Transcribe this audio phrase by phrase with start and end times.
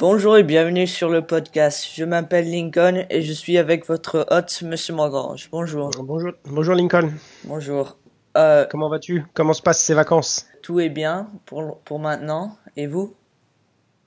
[0.00, 1.86] Bonjour et bienvenue sur le podcast.
[1.94, 5.50] Je m'appelle Lincoln et je suis avec votre hôte, Monsieur Morgange.
[5.52, 5.90] Bonjour.
[6.02, 7.10] Bonjour, bonjour Lincoln.
[7.44, 7.98] Bonjour.
[8.38, 9.26] Euh, Comment vas-tu?
[9.34, 10.46] Comment se passent ces vacances?
[10.62, 12.56] Tout est bien pour, pour maintenant.
[12.78, 13.14] Et vous?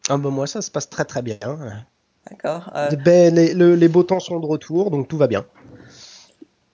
[0.09, 1.37] Ah ben Moi, ça se passe très très bien.
[2.27, 2.71] D'accord.
[2.75, 5.45] Euh, ben, les, les, beaux temps sont de retour, donc tout va bien.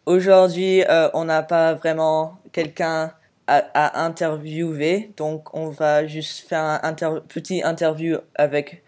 [0.05, 3.11] Aujourd'hui, euh, on n'a pas vraiment quelqu'un
[3.47, 8.81] à, interviewer, donc on va juste faire un petit interview avec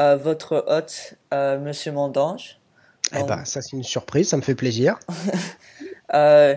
[0.00, 2.58] euh, votre hôte, euh, Monsieur Mondange.
[3.14, 4.98] Eh ben, ça c'est une surprise, ça me fait plaisir.
[6.14, 6.54] Euh,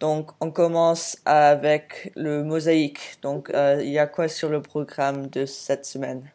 [0.00, 3.16] donc on commence avec le mosaïque.
[3.22, 6.30] Donc il y a quoi sur le programme de cette semaine?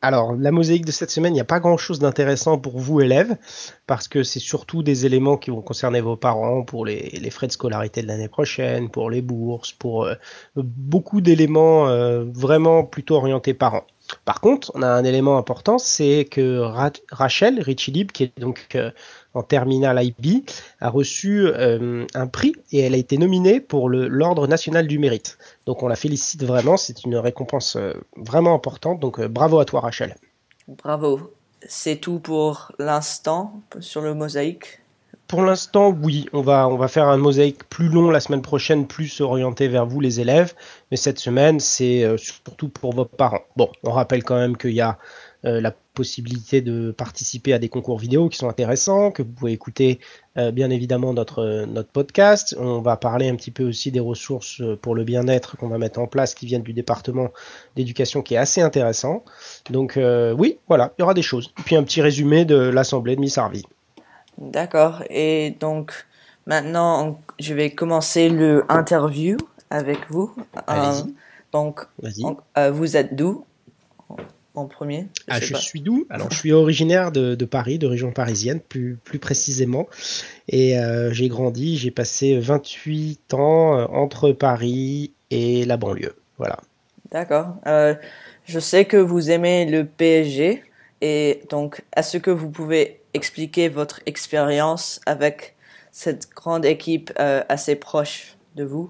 [0.00, 3.36] Alors, la mosaïque de cette semaine, il n'y a pas grand-chose d'intéressant pour vous, élèves,
[3.86, 7.52] parce que c'est surtout des éléments qui vont concerner vos parents pour les, frais de
[7.52, 10.08] scolarité de l'année prochaine, pour les bourses, pour
[10.56, 11.86] beaucoup d'éléments
[12.34, 13.86] vraiment plutôt orientés parents.
[14.24, 16.58] Par contre, on a un élément important, c'est que
[17.10, 18.90] Rachel Richilib, qui est donc euh,
[19.34, 20.44] en terminale IB,
[20.80, 25.38] a reçu euh, un prix et elle a été nominée pour l'Ordre national du mérite.
[25.66, 29.00] Donc on la félicite vraiment, c'est une récompense euh, vraiment importante.
[29.00, 30.16] Donc bravo à toi Rachel.
[30.68, 31.32] Bravo.
[31.66, 34.81] C'est tout pour l'instant sur le mosaïque?
[35.32, 38.86] Pour l'instant, oui, on va, on va faire un mosaïque plus long la semaine prochaine,
[38.86, 40.52] plus orienté vers vous les élèves.
[40.90, 43.40] Mais cette semaine, c'est euh, surtout pour vos parents.
[43.56, 44.98] Bon, on rappelle quand même qu'il y a
[45.46, 49.52] euh, la possibilité de participer à des concours vidéo qui sont intéressants, que vous pouvez
[49.52, 50.00] écouter
[50.36, 52.54] euh, bien évidemment notre, podcast.
[52.60, 55.98] On va parler un petit peu aussi des ressources pour le bien-être qu'on va mettre
[55.98, 57.30] en place qui viennent du département
[57.74, 59.24] d'éducation qui est assez intéressant.
[59.70, 59.98] Donc
[60.36, 61.54] oui, voilà, il y aura des choses.
[61.58, 63.62] Et puis un petit résumé de l'Assemblée de Miss Harvey.
[64.38, 65.02] D'accord.
[65.10, 65.92] Et donc,
[66.46, 69.36] maintenant, je vais commencer le interview
[69.70, 70.34] avec vous.
[70.68, 70.92] Euh,
[71.52, 71.80] donc,
[72.56, 73.44] euh, vous êtes d'où
[74.54, 75.06] en premier?
[75.28, 76.06] Je, ah, je suis d'où?
[76.10, 79.88] Alors, je suis originaire de, Paris, de région parisienne, plus, plus précisément.
[80.48, 86.16] Et euh, j'ai grandi, j'ai passé 28 ans entre Paris et la banlieue.
[86.38, 86.58] Voilà.
[87.10, 87.56] D'accord.
[87.66, 90.62] je sais que vous aimez le PSG.
[91.04, 95.56] Et donc, est-ce que vous pouvez expliquer votre expérience avec
[95.90, 98.88] cette grande équipe euh, assez proche de vous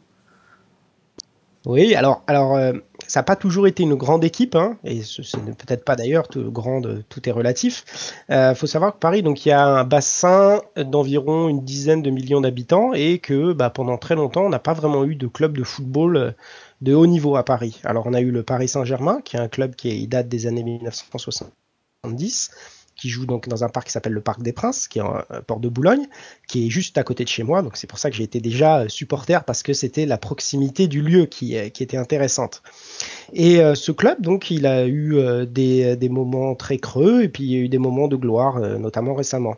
[1.64, 2.74] Oui, alors, alors euh,
[3.08, 6.28] ça n'a pas toujours été une grande équipe, hein, et ce, n'est peut-être pas d'ailleurs,
[6.28, 8.12] tout, grande, tout est relatif.
[8.28, 12.02] Il euh, faut savoir que Paris, donc il y a un bassin d'environ une dizaine
[12.02, 15.28] de millions d'habitants, et que bah, pendant très longtemps, on n'a pas vraiment eu de
[15.28, 16.34] club de football
[16.82, 17.80] de haut niveau à Paris.
[17.84, 20.62] Alors on a eu le Paris Saint-Germain, qui est un club qui date des années
[22.04, 22.50] 1970
[22.96, 25.16] qui joue donc dans un parc qui s'appelle le Parc des Princes, qui est en
[25.16, 26.06] euh, Port de Boulogne,
[26.46, 27.62] qui est juste à côté de chez moi.
[27.62, 30.86] Donc c'est pour ça que j'ai été déjà euh, supporter parce que c'était la proximité
[30.86, 32.62] du lieu qui, euh, était intéressante.
[33.32, 37.56] Et ce club, donc, il a eu des, moments très creux et puis il y
[37.56, 39.56] a eu des moments de gloire, notamment récemment.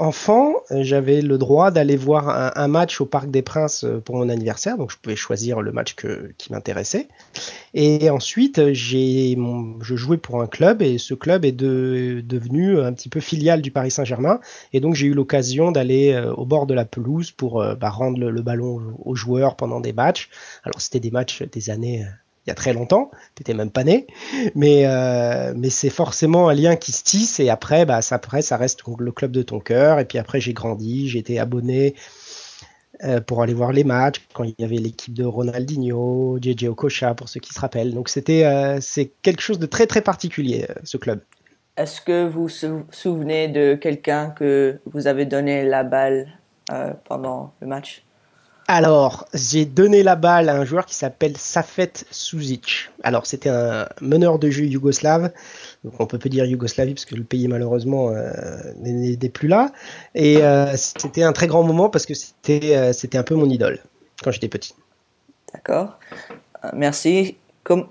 [0.00, 4.76] Enfant, j'avais le droit d'aller voir un, match au Parc des Princes pour mon anniversaire,
[4.76, 5.94] donc je pouvais choisir le match
[6.36, 7.06] qui m'intéressait.
[7.74, 9.36] Et ensuite, j'ai,
[9.80, 13.70] je jouais pour un club et ce club est devenu un petit peu filial du
[13.70, 14.40] Paris Saint-Germain.
[14.72, 18.18] Et donc j'ai eu l'occasion d'aller euh, au bord de la pelouse pour bah, rendre
[18.18, 20.28] le, ballon aux joueurs pendant des matchs.
[20.64, 22.04] Alors c'était des matchs des années
[22.46, 24.06] il y a très longtemps, t'étais même pas né,
[24.56, 28.42] mais euh, mais c'est forcément un lien qui se tisse et après bah ça après
[28.42, 31.94] ça reste le club de ton cœur et puis après j'ai grandi, j'ai été abonné
[31.94, 32.21] euh,
[33.26, 37.28] pour aller voir les matchs quand il y avait l'équipe de Ronaldinho, JJ Okocha pour
[37.28, 37.94] ceux qui se rappellent.
[37.94, 41.20] Donc c'était euh, c'est quelque chose de très très particulier ce club.
[41.76, 46.28] Est-ce que vous vous souvenez de quelqu'un que vous avez donné la balle
[47.04, 48.04] pendant le match?
[48.68, 52.90] Alors, j'ai donné la balle à un joueur qui s'appelle Safet Suzic.
[53.02, 55.32] Alors, c'était un meneur de jeu yougoslave.
[55.84, 58.32] Donc, on peut pas dire Yougoslavie parce que le pays, malheureusement, euh,
[58.78, 59.72] n'est plus là.
[60.14, 63.48] Et euh, c'était un très grand moment parce que c'était euh, c'était un peu mon
[63.48, 63.80] idole
[64.22, 64.74] quand j'étais petit.
[65.52, 65.98] D'accord.
[66.72, 67.36] Merci.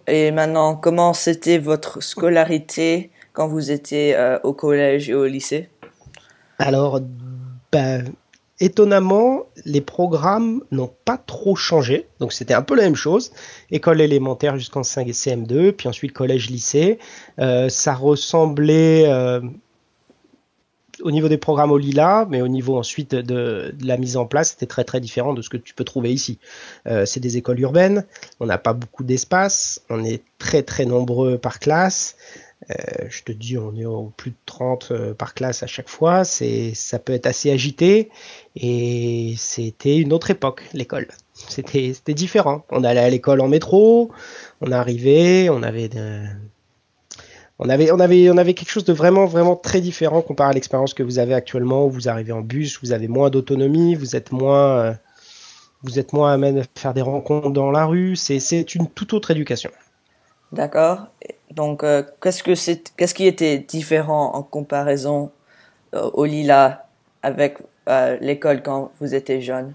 [0.08, 5.70] et maintenant, comment c'était votre scolarité quand vous étiez au collège et au lycée?
[6.58, 7.02] Alors,
[7.72, 8.06] ben,
[8.62, 12.08] étonnamment, les programmes n'ont pas trop changé.
[12.20, 13.34] Donc c'était un peu la même chose.
[13.72, 17.00] École élémentaire jusqu'en 5 et CM2, puis ensuite collège-lycée.
[17.40, 19.42] Euh, ça ressemblait euh,
[21.02, 24.52] au niveau des programmes au Lila, mais au niveau ensuite de, la mise en place,
[24.52, 26.38] c'était très très différent de ce que tu peux trouver ici.
[26.88, 28.06] Euh, c'est des écoles urbaines,
[28.40, 32.16] on n'a pas beaucoup d'espace, on est très très nombreux par classe.
[32.70, 35.90] Euh, je te dis, on est au plus de 30 euh, par classe à chaque
[35.90, 36.24] fois.
[36.24, 38.10] C'est, ça peut être assez agité.
[38.56, 41.08] Et c'était une autre époque, l'école.
[41.34, 42.66] C'était, c'était différent.
[42.70, 44.12] On allait à l'école en métro,
[44.62, 45.90] on arrivait, on avait
[47.64, 50.54] on avait, on avait, on avait quelque chose de vraiment, vraiment très différent comparé à
[50.54, 51.88] l'expérience que vous avez actuellement.
[51.88, 54.94] Vous arrivez en bus, vous avez moins d'autonomie, vous êtes moins, euh,
[55.84, 58.16] vous êtes moins à à faire des rencontres dans la rue.
[58.16, 59.70] C'est, c'est une toute autre éducation.
[60.52, 61.08] D'accord.
[61.52, 65.32] Donc, euh, qu'est-ce que c'est, qu'est-ce qui était différent en comparaison
[65.94, 66.88] euh, au Lila
[67.24, 67.58] avec
[68.22, 69.74] l'école quand vous étiez jeune?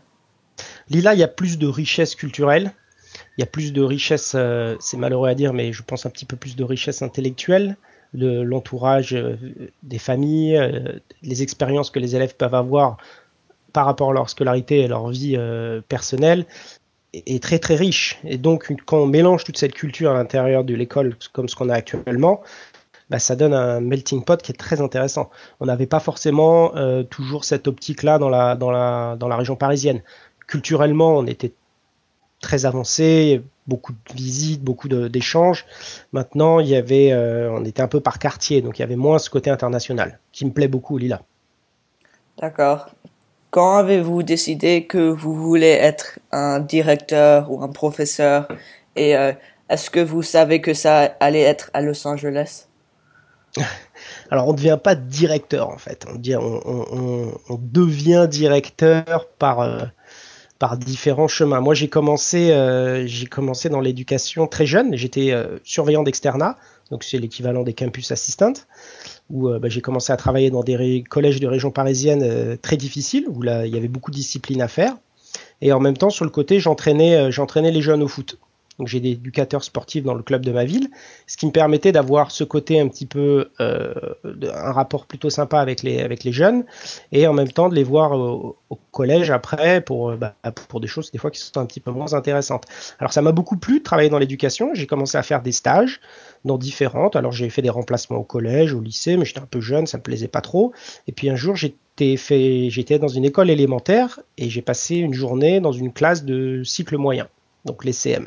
[0.89, 2.73] Lila, il y a plus de richesse culturelle
[3.37, 6.11] il y a plus de richesse, euh, c'est malheureux à dire, mais je pense un
[6.11, 7.77] petit peu plus de richesse intellectuelle,
[8.15, 9.37] de l'entourage euh,
[9.83, 12.97] des familles, euh, les expériences que les élèves peuvent avoir
[13.73, 15.39] par rapport à leur scolarité et leur vie
[15.87, 16.47] personnelle
[17.27, 18.19] est très très riche.
[18.25, 21.69] Et donc quand on mélange toute cette culture à l'intérieur de l'école comme ce qu'on
[21.69, 22.43] a actuellement,
[23.11, 25.31] bah, ça donne un melting pot qui est très intéressant.
[25.61, 26.73] On n'avait pas forcément
[27.11, 30.03] toujours cette optique-là dans la, dans, la, dans la région parisienne.
[30.47, 31.53] Culturellement, on était
[32.41, 35.65] très avancé, beaucoup de visites, beaucoup d'échanges.
[36.13, 38.97] Maintenant, il y avait, euh, on était un peu par quartier, donc il y avait
[38.97, 41.23] moins ce côté international, qui me plaît beaucoup, Lila.
[42.39, 42.91] D'accord.
[43.51, 48.49] Quand avez-vous décidé que vous voulez être un directeur ou un professeur?
[48.97, 49.33] Et euh,
[49.69, 52.67] est-ce que vous savez que ça allait être à Los Angeles?
[54.31, 56.07] Alors, on ne devient pas directeur, en fait.
[56.09, 56.19] On,
[57.59, 59.61] devient directeur par...
[59.61, 59.83] Euh,
[60.59, 61.61] par différents chemins.
[61.61, 64.97] Moi, j'ai commencé, euh, commencé dans l'éducation très jeune.
[64.97, 65.35] J'étais
[65.65, 66.57] surveillant d'externat,
[66.91, 68.55] donc c'est l'équivalent des campus assistants,
[69.31, 73.27] où euh, bah, j'ai commencé à travailler dans des collèges de région parisienne très difficiles,
[73.29, 74.95] où là, il y avait beaucoup de disciplines à faire.
[75.61, 78.39] Et en même temps, sur le côté, j'entraînais, j'entraînais les jeunes au foot.
[78.79, 80.89] Donc j'ai des éducateurs sportifs dans le club de ma ville,
[81.27, 83.95] ce qui me permettait d'avoir ce côté un petit peu, euh,
[84.25, 86.65] un rapport plutôt sympa avec les, avec les jeunes,
[87.13, 88.57] et en même temps de les voir au,
[88.91, 90.35] collège après pour, euh, bah,
[90.69, 92.65] pour des choses des fois qui sont un petit peu moins intéressantes.
[92.99, 96.01] Alors ça m'a beaucoup plu de travailler dans l'éducation, j'ai commencé à faire des stages
[96.47, 99.61] dans différentes, alors j'ai fait des remplacements au collège, au lycée, mais j'étais un peu
[99.61, 100.73] jeune, ça me plaisait pas trop,
[101.09, 105.15] et puis un jour j'étais fait, j'étais dans une école élémentaire et j'ai passé une
[105.15, 107.29] journée dans une classe de cycle moyen,
[107.65, 108.27] donc les CM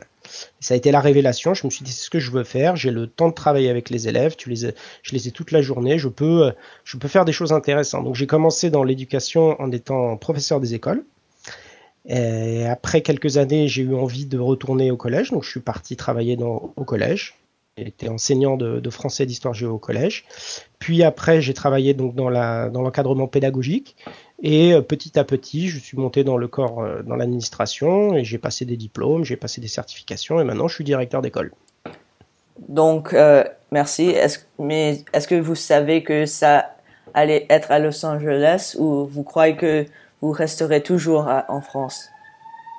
[0.59, 1.53] ça a été la révélation.
[1.53, 2.75] Je me suis dit, c'est ce que je veux faire.
[2.75, 4.35] J'ai le temps de travailler avec les élèves.
[4.35, 4.71] Tu les
[5.03, 5.97] je les ai toute la journée.
[5.97, 6.51] Je peux,
[6.83, 8.03] je peux faire des choses intéressantes.
[8.03, 11.03] Donc, j'ai commencé dans l'éducation en étant professeur des écoles.
[12.05, 15.31] Et après quelques années, j'ai eu envie de retourner au collège.
[15.31, 17.35] Donc, je suis parti travailler dans, au collège.
[17.77, 20.25] J'étais enseignant de, français d'histoire géo au collège.
[20.79, 23.95] Puis après, j'ai travaillé donc dans l'encadrement pédagogique.
[24.41, 28.23] Et euh, petit à petit, je suis monté dans le corps, euh, dans l'administration, et
[28.23, 31.51] j'ai passé des diplômes, j'ai passé des certifications, et maintenant je suis directeur d'école.
[32.67, 34.15] Donc, euh, merci.
[34.57, 36.75] Mais est-ce que vous savez que ça
[37.13, 39.85] allait être à Los Angeles ou vous croyez que
[40.21, 42.09] vous resterez toujours en France?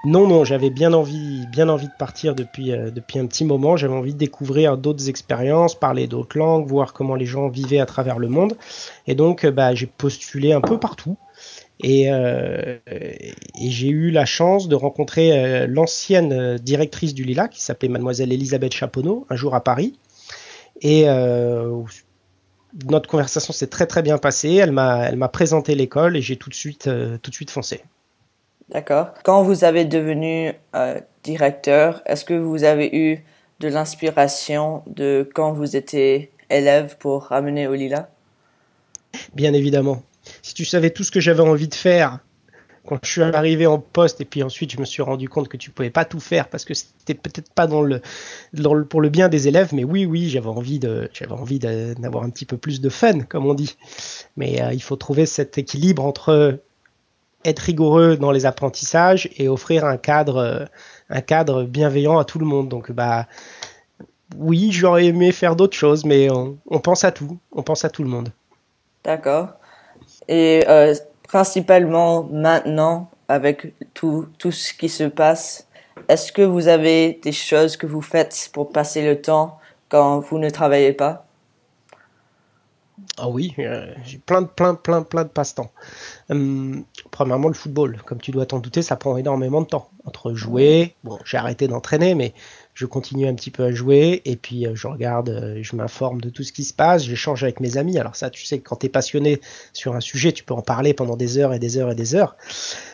[0.05, 3.77] Non, non, j'avais bien envie, bien envie de partir depuis, depuis un petit moment.
[3.77, 7.87] J'avais envie de découvrir d'autres expériences, parler d'autres langues, voir comment les gens vivaient à
[7.87, 8.57] travers le monde.
[9.07, 11.17] Et donc, bah, j'ai postulé un peu partout.
[11.85, 17.63] Euh, et, j'ai eu la chance de rencontrer euh, l'ancienne euh, directrice du Lila, qui
[17.63, 19.99] s'appelait mademoiselle Elisabeth Chaponneau, un jour à Paris.
[20.83, 21.05] Et
[22.89, 24.55] notre conversation s'est très très bien passée.
[24.55, 26.89] Elle m'a, elle m'a présenté l'école et j'ai tout de suite,
[27.21, 27.83] tout de suite foncé.
[28.71, 29.13] D'accord.
[29.25, 30.55] Quand vous avez devenu
[31.23, 33.23] directeur, est-ce que vous avez eu
[33.59, 38.09] de l'inspiration de quand vous étiez élève pour ramener au Lila?
[39.35, 40.03] Bien évidemment
[40.43, 42.19] si tu savais tout ce que j'avais envie de faire
[42.87, 45.57] quand je suis arrivé en poste et puis ensuite je me suis rendu compte que
[45.57, 48.01] tu pouvais pas tout faire parce que c'était peut-être pas dans le,
[48.89, 50.81] pour le bien des élèves mais oui oui j'avais envie
[51.13, 53.77] j'avais envie d'avoir un petit peu plus de fun comme on dit.
[54.37, 56.59] Mais euh, il faut trouver cet équilibre entre
[57.45, 60.65] être rigoureux dans les apprentissages et offrir un cadre euh,
[61.11, 62.69] un cadre bienveillant à tout le monde.
[62.69, 63.27] Donc bah
[64.37, 67.39] oui j'aurais aimé faire d'autres choses mais on pense à tout.
[67.53, 68.31] On pense à tout le monde.
[69.05, 69.60] D'accord
[70.29, 75.69] et euh, principalement maintenant, avec tout, tout ce qui se passe,
[76.09, 79.59] est-ce que vous avez des choses que vous faites pour passer le temps
[79.89, 81.27] quand vous ne travaillez pas?
[83.17, 85.71] Ah oui, euh, j'ai plein de plein plein plein de passe-temps.
[86.31, 89.91] Hum, premièrement le football, comme tu dois t'en douter, ça prend énormément de temps.
[90.05, 92.35] Entre jouer, bon, j'ai arrêté d'entraîner, mais
[92.75, 96.21] je continue un petit peu à jouer et puis euh, je regarde, euh, je m'informe
[96.21, 97.99] de tout ce qui se passe, j'échange avec mes amis.
[97.99, 99.41] Alors ça, tu sais, quand tu es passionné
[99.73, 102.15] sur un sujet, tu peux en parler pendant des heures et des heures et des
[102.15, 102.37] heures.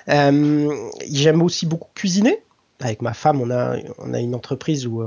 [0.09, 0.75] Euh,
[1.11, 2.42] j'aime aussi beaucoup cuisiner.
[2.80, 5.02] Avec ma femme, on a, on a une entreprise où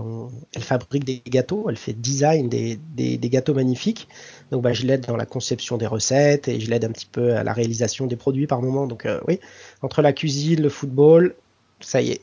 [0.55, 4.07] elle fabrique des gâteaux, elle fait design des, des, gâteaux magnifiques.
[4.49, 7.35] Donc bah, je l'aide dans la conception des recettes et je l'aide un petit peu
[7.35, 8.87] à la réalisation des produits par moment.
[8.87, 9.39] Donc oui,
[9.83, 11.35] entre la cuisine, le football,
[11.79, 12.21] ça y est,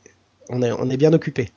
[0.48, 1.52] on est, on est bien occupé.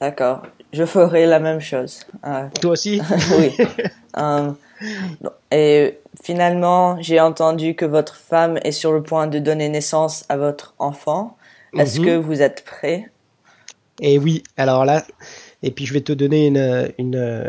[0.00, 0.42] D'accord.
[0.72, 2.00] Je ferai la même chose.
[2.26, 3.00] Euh, Toi aussi
[3.38, 3.56] oui.
[4.18, 4.50] Euh,
[5.50, 10.36] et finalement, j'ai entendu que votre femme est sur le point de donner naissance à
[10.36, 11.36] votre enfant.
[11.78, 12.06] Est-ce Mhm.
[12.06, 13.10] que vous êtes prêt?
[14.00, 15.04] Et oui, alors là,
[15.62, 17.48] et puis je vais te donner une, une,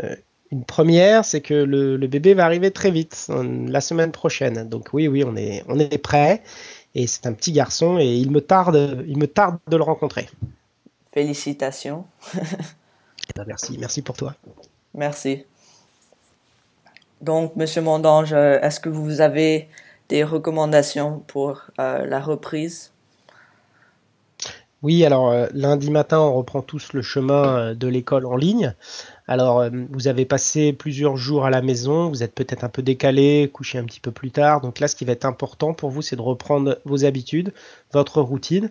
[0.52, 3.26] une première, c'est que le, le bébé va arriver très vite,
[3.68, 4.68] la semaine prochaine.
[4.68, 6.42] Donc oui, oui, on est, on est prêt.
[6.94, 10.28] Et c'est un petit garçon et il me tarde, il me tarde de le rencontrer.
[11.16, 12.04] Félicitations.
[12.34, 14.34] Eh ben, merci, merci pour toi.
[14.92, 15.46] Merci.
[17.22, 19.70] Donc, Monsieur Mondange, euh, est-ce que vous avez
[20.10, 22.92] des recommandations pour euh, la reprise?
[24.82, 28.74] Oui, alors euh, lundi matin, on reprend tous le chemin euh, de l'école en ligne.
[29.26, 33.50] Alors, vous avez passé plusieurs jours à la maison, vous êtes peut-être un peu décalé,
[33.52, 34.60] couché un petit peu plus tard.
[34.60, 37.52] Donc là, ce qui va être important pour vous, c'est de reprendre vos habitudes,
[37.92, 38.70] votre routine.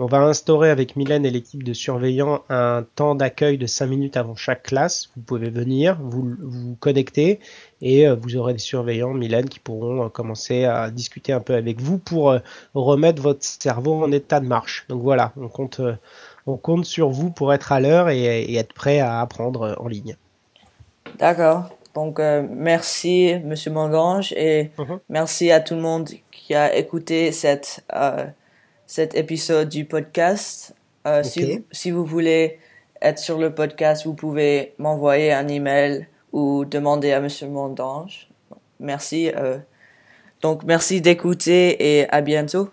[0.00, 4.16] On va instaurer avec Mylène et l'équipe de surveillants un temps d'accueil de 5 minutes
[4.16, 5.10] avant chaque classe.
[5.14, 7.38] Vous pouvez venir, vous vous connecter
[7.80, 11.54] et euh, vous aurez des surveillants, Mylène, qui pourront euh, commencer à discuter un peu
[11.54, 12.40] avec vous pour euh,
[12.74, 14.84] remettre votre cerveau en état de marche.
[14.88, 15.80] Donc voilà, on compte,
[16.46, 19.86] on compte sur vous pour être à l'heure et, et être prêt à apprendre en
[19.86, 20.16] ligne.
[21.20, 21.68] D'accord.
[21.94, 24.98] Donc, euh, merci, Monsieur Mondange, et Mhm.
[25.08, 28.26] merci à tout le monde qui a écouté cette, euh,
[28.86, 30.74] cet épisode du podcast.
[31.06, 32.58] Euh, si, si vous voulez
[33.02, 38.28] être sur le podcast, vous pouvez m'envoyer un email ou demander à Monsieur Mondange.
[38.80, 39.30] Merci.
[39.36, 39.58] euh,
[40.40, 42.68] donc, merci d'écouter et à bientôt.